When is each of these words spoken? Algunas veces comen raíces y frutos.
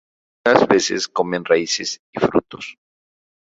Algunas 0.47 0.67
veces 0.67 1.07
comen 1.07 1.45
raíces 1.45 2.01
y 2.11 2.19
frutos. 2.19 2.75